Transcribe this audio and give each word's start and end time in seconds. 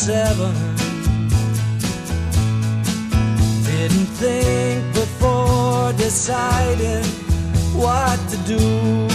seven. 0.00 0.54
Didn't 3.64 4.08
think 4.16 4.94
before 4.94 5.92
deciding 5.92 7.04
what 7.74 8.18
to 8.30 8.36
do. 8.46 9.09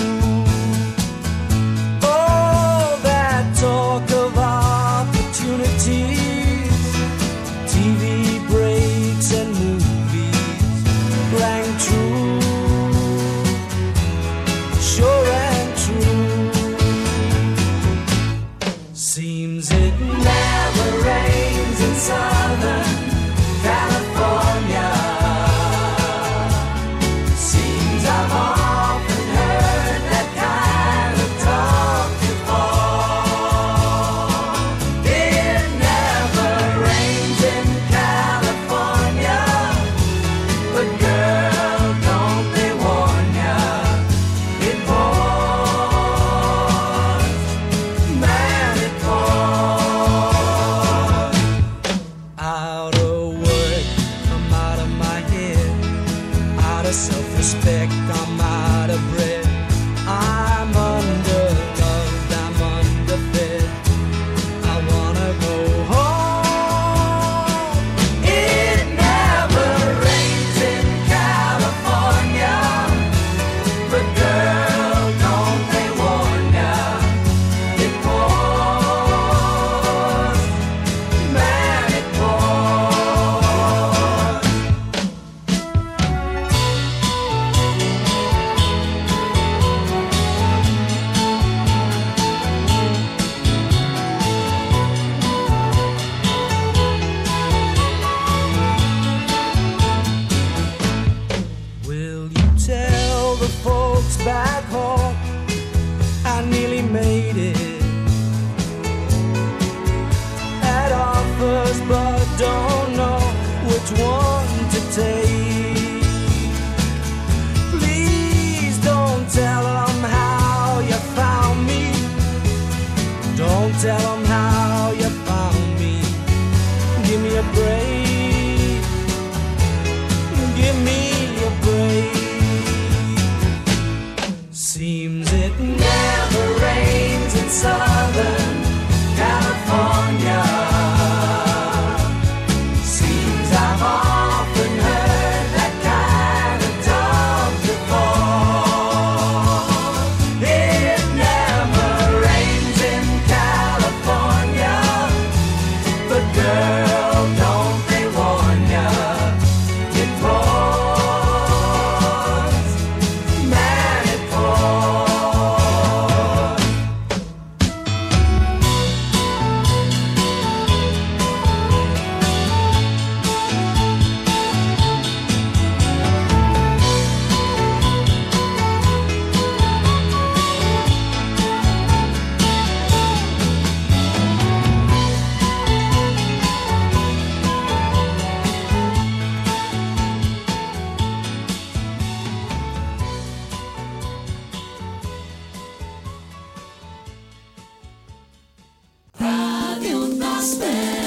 Smooth 200.55 201.04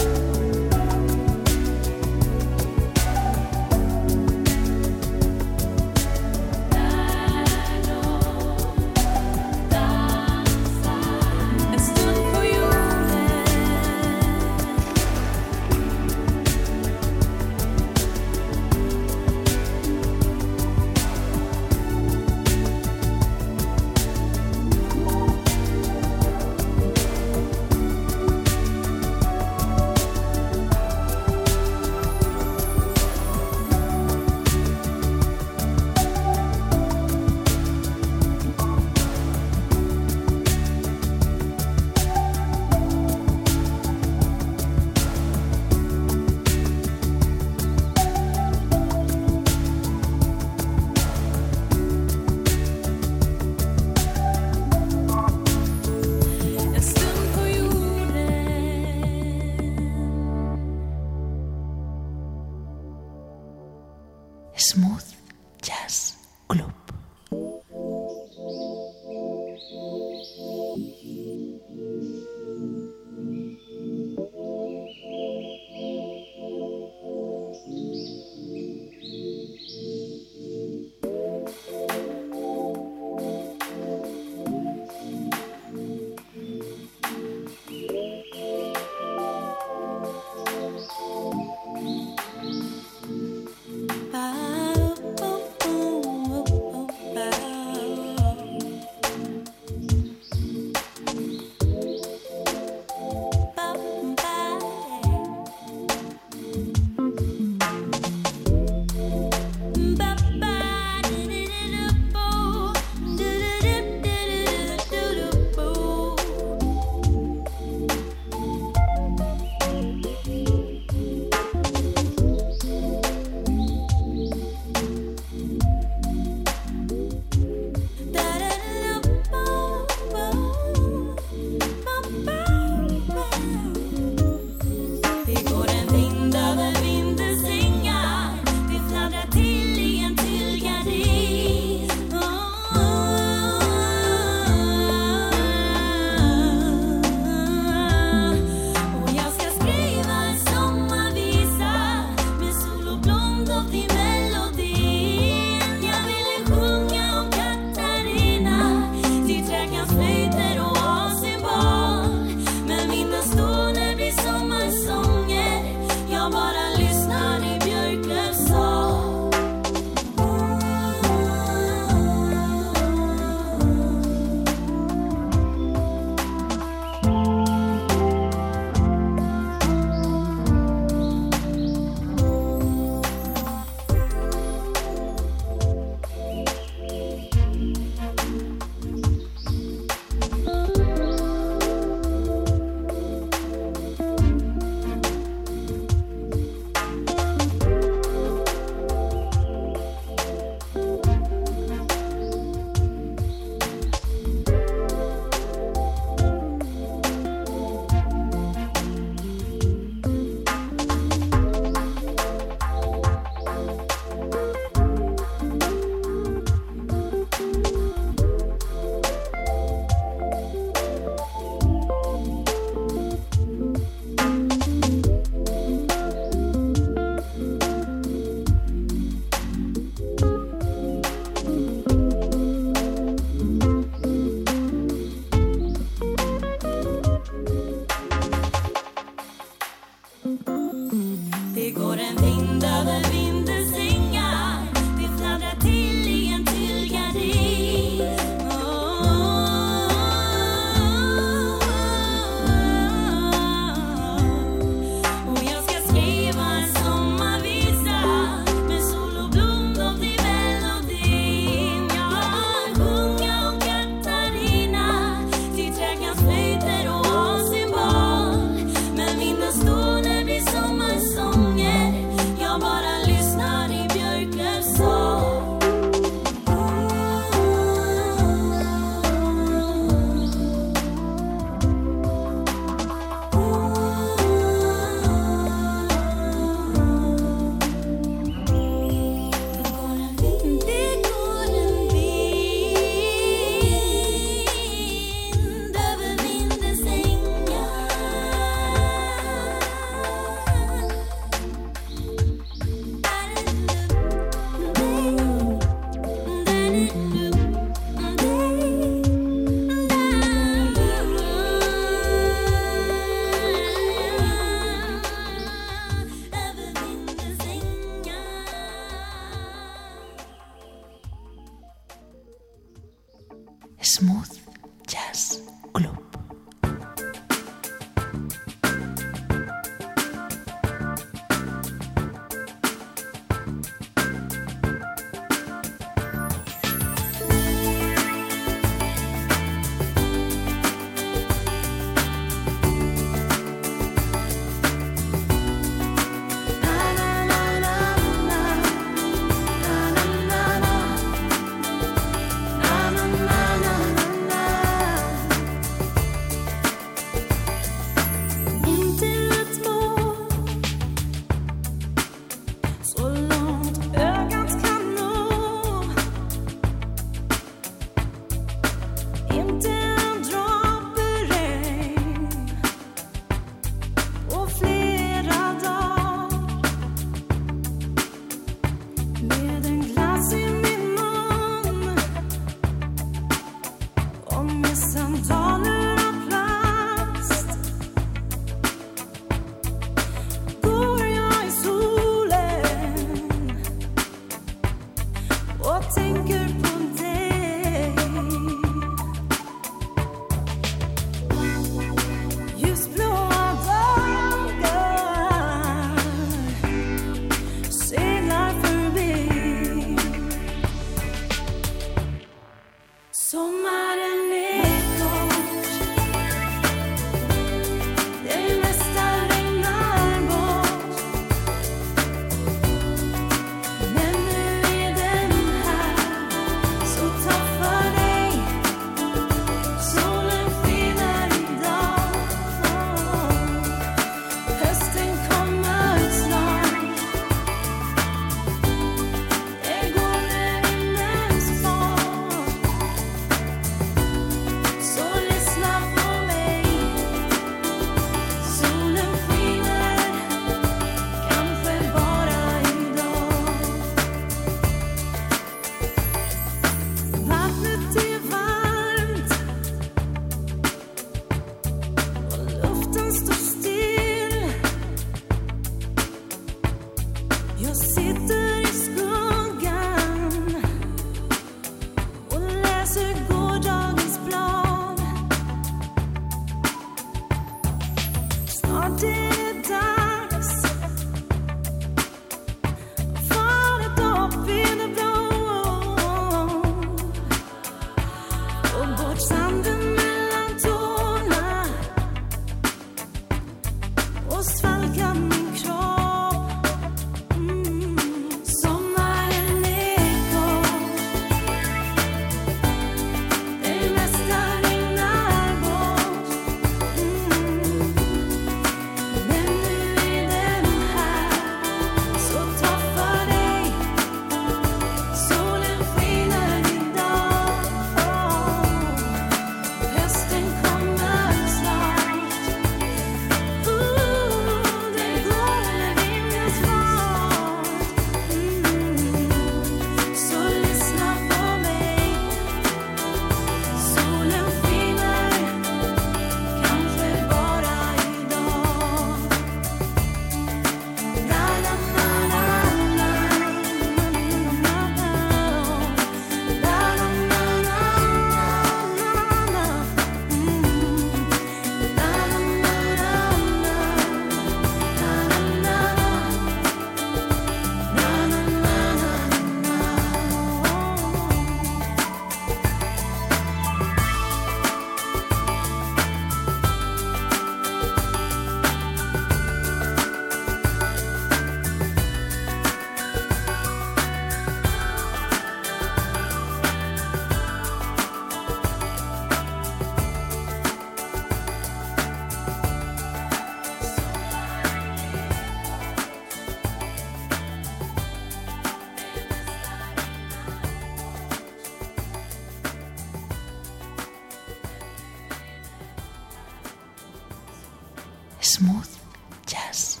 Jazz 599.51 600.00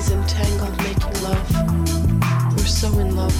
bodies 0.00 0.10
entangled 0.10 0.76
making 0.78 1.22
love. 1.22 2.56
We're 2.56 2.64
so 2.64 2.98
in 2.98 3.14
love. 3.16 3.34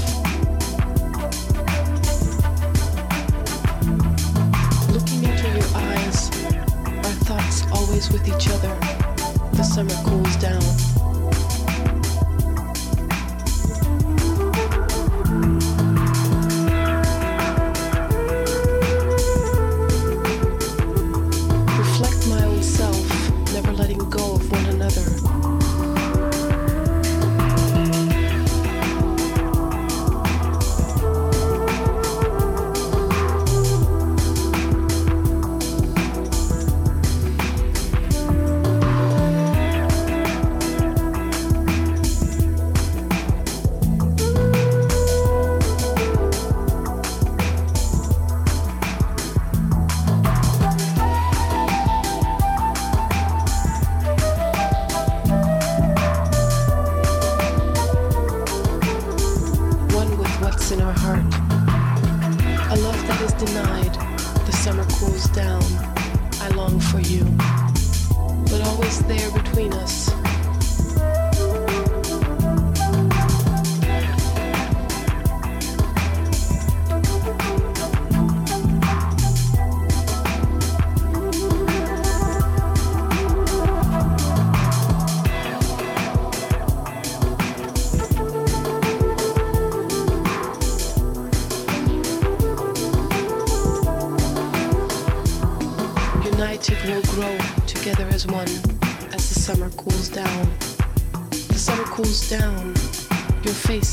Looking 4.90 5.24
into 5.24 5.48
your 5.48 5.76
eyes, 5.76 6.30
our 6.86 7.16
thoughts 7.24 7.66
always 7.72 8.10
with 8.10 8.26
each 8.28 8.48
other. 8.48 8.74
The 9.52 9.62
summer 9.62 9.94
cools 10.04 10.36
down. 10.36 10.89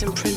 imprint. 0.04 0.37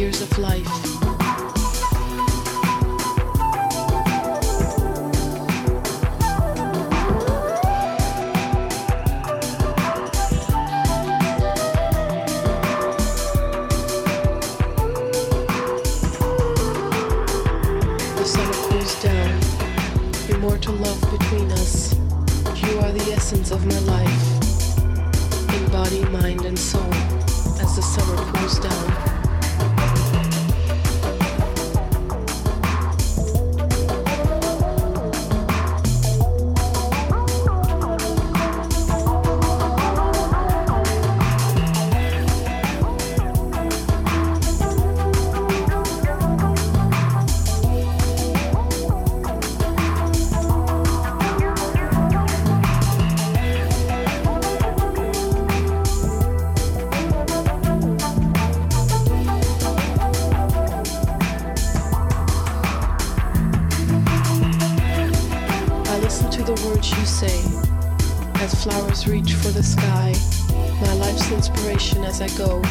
years 0.00 0.22
of 0.22 0.38
life. 0.38 0.89
Show. 72.40 72.69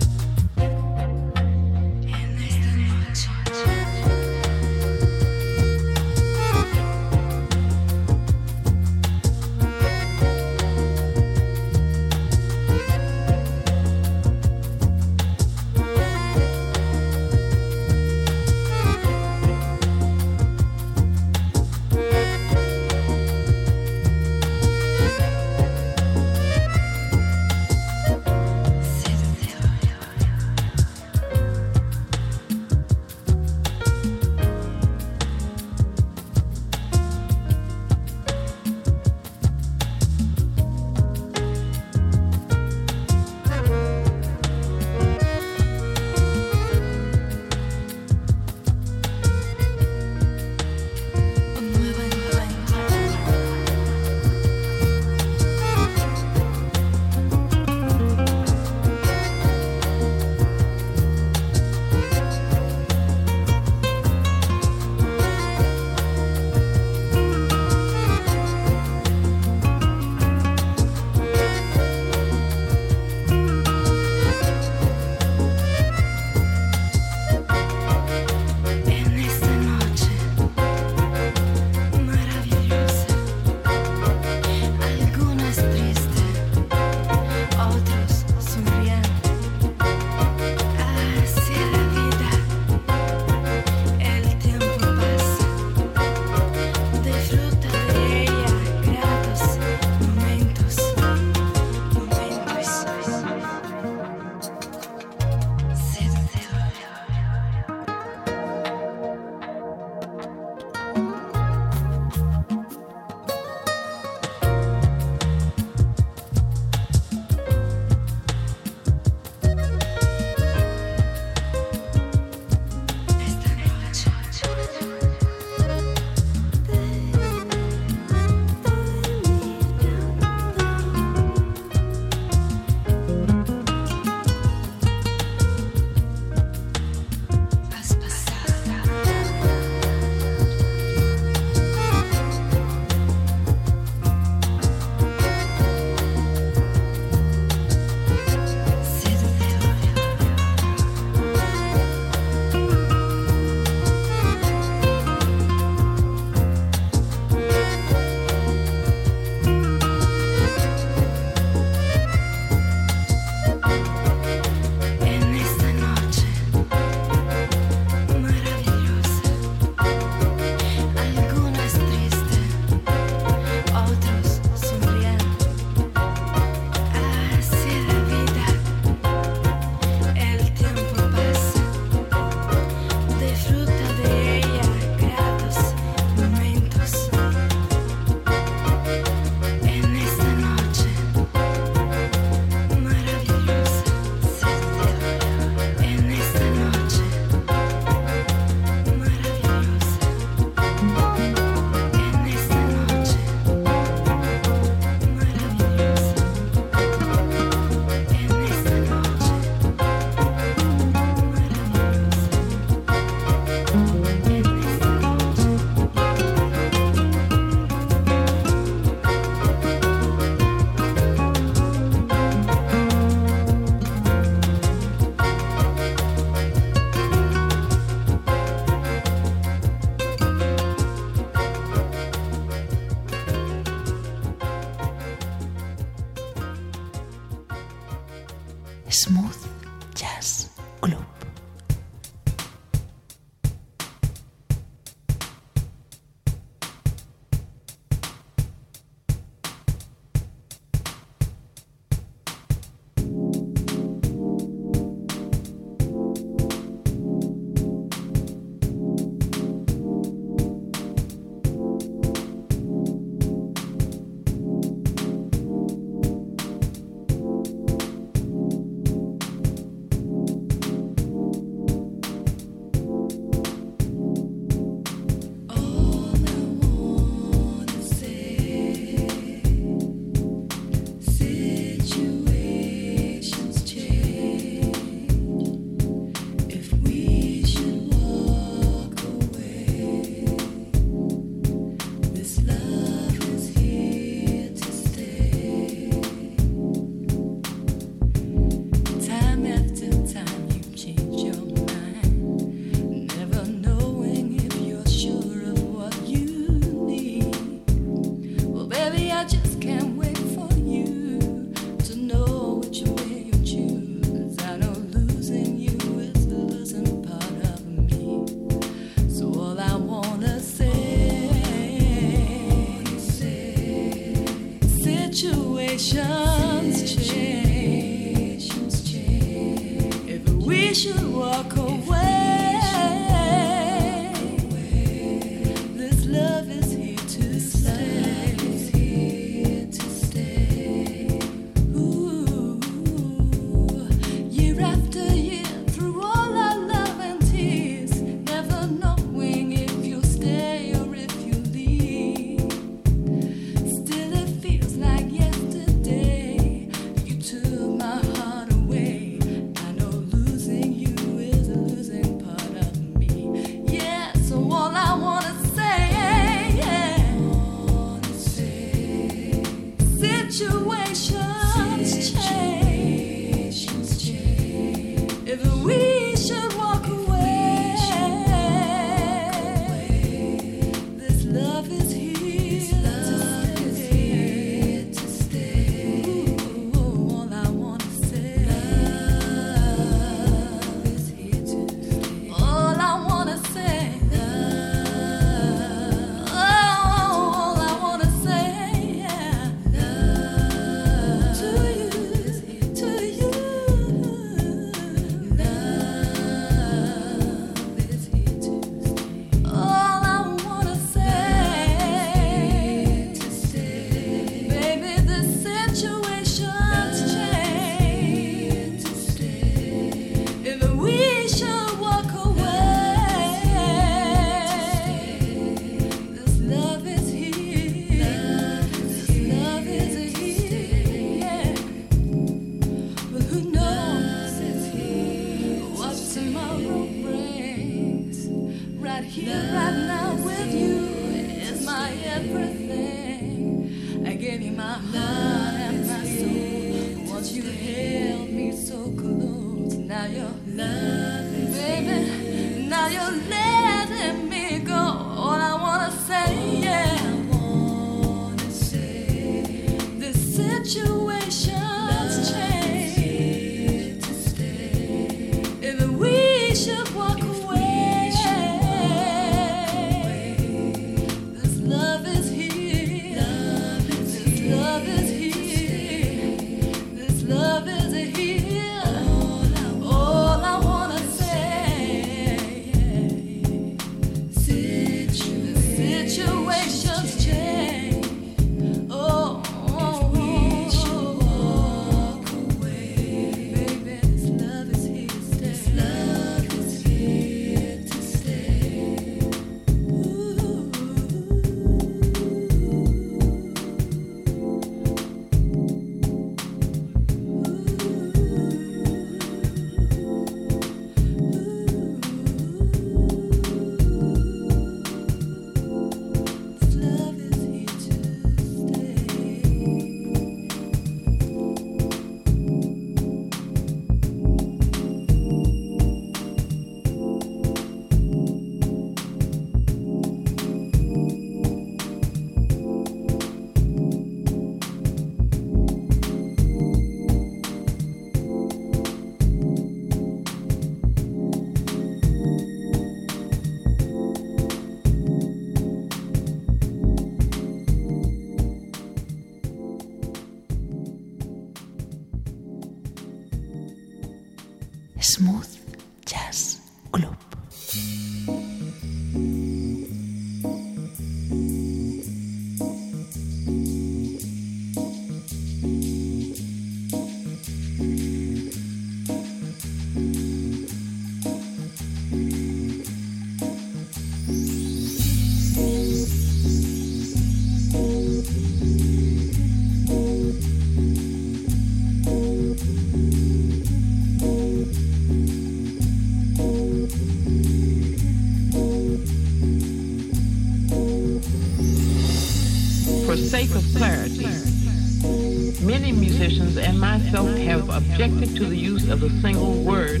Objected 597.82 598.36
to 598.36 598.44
the 598.44 598.56
use 598.56 598.88
of 598.88 599.00
the 599.00 599.10
single 599.20 599.62
word 599.62 600.00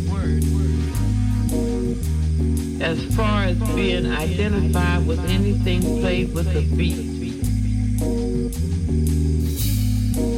as 2.80 3.02
far 3.14 3.44
as 3.44 3.58
being 3.74 4.06
identified 4.06 5.06
with 5.06 5.18
anything 5.28 5.80
played 6.00 6.32
with 6.34 6.48
a 6.48 6.62
beat 6.76 7.08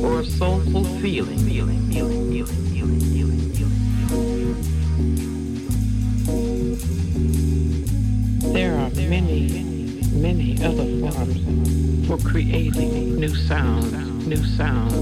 or 0.03 0.20
a 0.20 0.24
soulful 0.24 0.84
feeling. 1.01 1.40
There 8.53 8.74
are 8.78 8.90
many, 8.90 9.49
many 10.12 10.62
other 10.64 10.86
forms 11.01 12.07
for 12.07 12.18
creating 12.18 13.16
new 13.18 13.34
sounds, 13.34 13.92
new 14.26 14.45
sounds, 14.45 14.93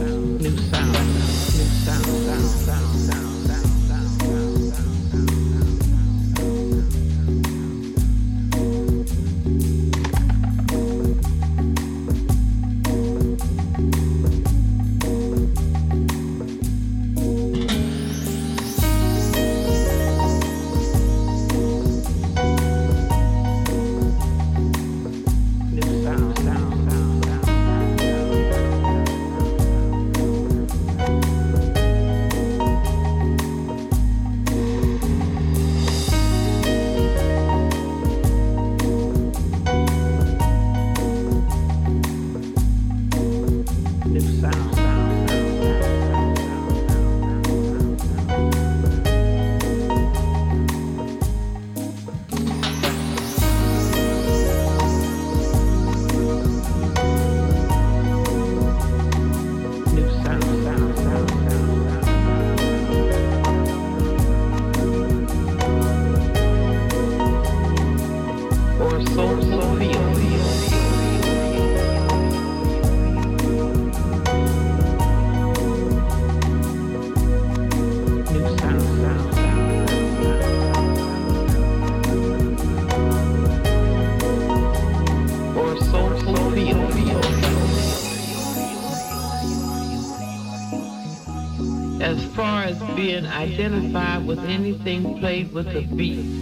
identified 93.42 94.24
with 94.24 94.38
anything 94.38 95.18
played 95.18 95.52
with 95.52 95.66
a 95.66 95.82
beat. 95.96 96.41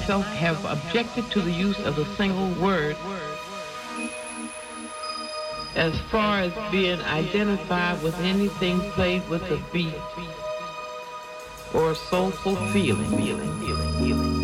Myself 0.00 0.24
have 0.24 0.64
objected 0.64 1.30
to 1.30 1.42
the 1.42 1.52
use 1.52 1.78
of 1.80 1.94
the 1.94 2.06
single 2.16 2.50
word 2.54 2.96
as 5.74 5.94
far 6.10 6.40
as 6.40 6.52
being 6.70 6.98
identified 7.02 8.02
with 8.02 8.18
anything 8.20 8.80
played 8.92 9.28
with 9.28 9.42
a 9.50 9.60
beat 9.74 9.92
or 11.74 11.94
soulful 11.94 12.56
feeling. 12.72 13.10
feeling, 13.10 13.60
feeling, 13.60 13.92
feeling. 13.98 14.40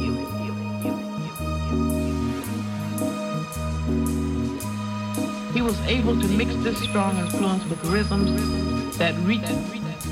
He 5.54 5.62
was 5.62 5.80
able 5.86 6.20
to 6.20 6.28
mix 6.28 6.54
this 6.56 6.78
strong 6.80 7.16
influence 7.16 7.64
with 7.64 7.82
rhythms 7.86 8.98
that 8.98 9.14
reach 9.20 9.48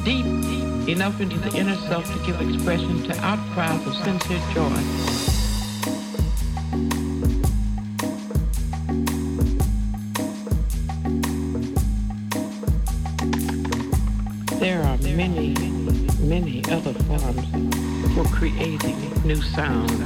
deep 0.04 0.26
enough 0.88 1.20
into 1.20 1.38
the 1.38 1.56
inner 1.56 1.76
self 1.76 2.04
to 2.12 2.18
give 2.26 2.40
expression 2.40 3.02
to 3.04 3.16
outcries 3.24 3.86
of 3.86 3.94
sincere 3.96 4.40
joy. 4.52 5.33
New 19.70 20.03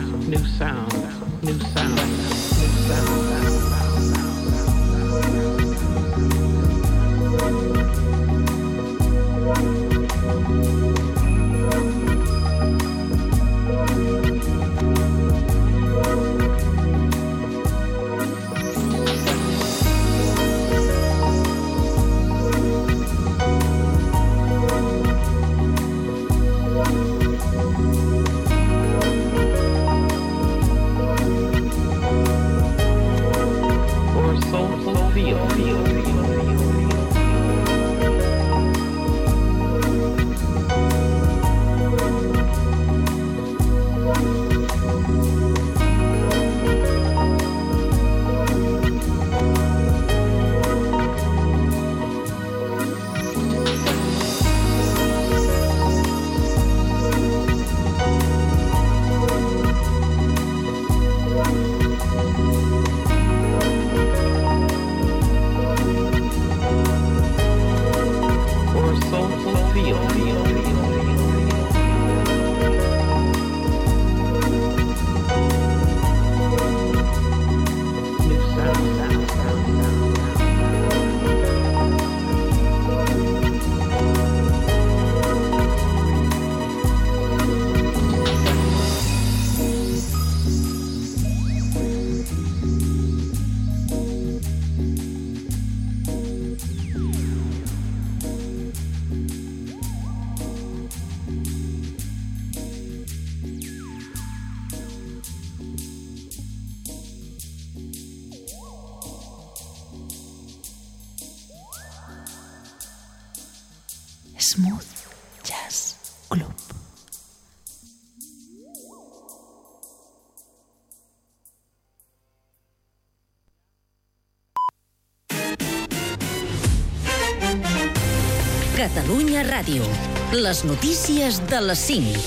Catalunya 128.89 129.43
Ràdio. 129.45 129.85
Les 130.33 130.63
notícies 130.65 131.43
de 131.51 131.59
les 131.61 131.81
5. 131.91 132.21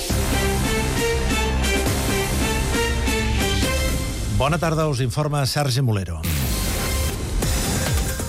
Bona 4.38 4.60
tarda, 4.62 4.86
us 4.86 5.02
informa 5.02 5.42
Sergi 5.50 5.82
Molero. 5.82 6.20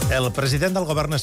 El 0.09 0.31
president 0.33 0.73
del 0.79 0.89
govern 0.89 1.13